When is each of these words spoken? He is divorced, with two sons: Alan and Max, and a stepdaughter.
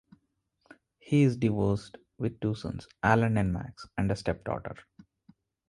He 0.97 1.21
is 1.21 1.37
divorced, 1.37 1.95
with 2.17 2.39
two 2.39 2.55
sons: 2.55 2.87
Alan 3.03 3.37
and 3.37 3.53
Max, 3.53 3.85
and 3.99 4.11
a 4.11 4.15
stepdaughter. 4.15 4.77